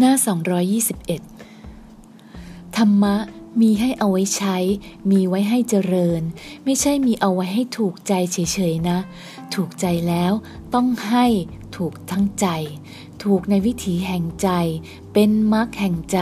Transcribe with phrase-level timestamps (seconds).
[0.00, 0.14] หน้า
[1.44, 3.16] 221 ธรรมะ
[3.60, 4.56] มีให้เอาไว้ใช้
[5.10, 6.22] มีไว้ให้เจริญ
[6.64, 8.98] ไม่ใช่มีเอาไว้ให้ถูกใจเฉยๆนะ
[9.54, 10.32] ถูกใจแล้ว
[10.74, 11.26] ต้องให้
[11.76, 12.46] ถูกทั้งใจ
[13.24, 14.48] ถูกในวิถีแห่งใจ
[15.12, 16.18] เป็นมรรคแห่งใจ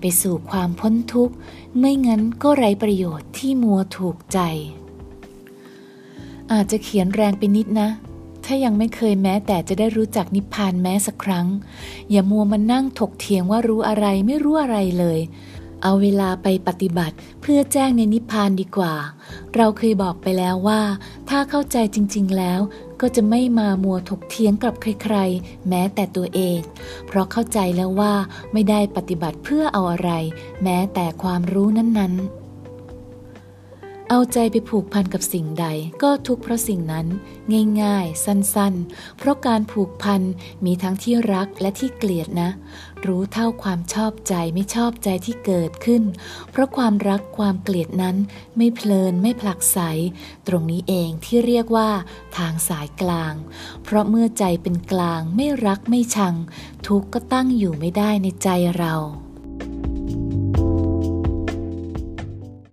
[0.00, 1.34] ไปสู่ความพ้นทุกข์
[1.78, 4.38] ไม่งั้นก็ไร้ประโยชน์ที่มัวถูกใจ
[6.52, 7.88] อาจจะเขียนแรงไปนิดนะ
[8.52, 11.46] ถ้ายังไม่เคยแม้แต่จะได้รู้จักนิพพานแม้สักครั้ง
[12.10, 15.20] อย่ามัวมานั่งถกเถียงว่ารู้อะไรไม่รู้อะไรเลย
[15.82, 18.94] เอาเวลาไปปฏิบัติเพื่อแจ้งในนิพพานดีกว่า
[19.56, 20.80] เราเคยบอกไปแล้วว่า
[21.28, 22.60] ถ้าเข้าใจจริง ๆ แล้ว
[23.00, 26.58] ก็จะไม่มามัวถกเถียงกับใครๆ แม้แต่ตัวเอง
[27.06, 28.14] เพราะเข้าใจแล้วว่า
[28.52, 30.10] ไม่ได้ปฏิบัติเพื่อเอาอะไร
[30.62, 32.39] แม้แต่ความรู้นั้นๆ
[34.12, 35.66] เอาใจไปผูกพันกับสิ่งใด
[36.02, 37.06] ก็ทุกเพราะสิ่งนั้น
[37.82, 40.22] ง่ายๆ สั้นๆ เพราะการผูกพัน
[40.64, 42.50] มีทั้งที่รักและที่เกลียดนะ
[43.06, 46.02] รู้เท่าความชอบใจไม่ชอบใจที่เกิดขึ้น
[46.50, 48.16] เพราะความรักความเกลียดนั้น
[48.56, 49.78] ไม่เพลินไม่ผลักไส
[50.46, 51.90] ตรงนี้เองที่เรียกว่า
[52.36, 53.34] ทางสายกลาง
[53.84, 56.34] เพราะเมื่อใจเป็นกลางไม่รักไม่ชัง
[56.86, 58.96] ทุกก็ตั้งอยู่ไม่ได้ในใจเรา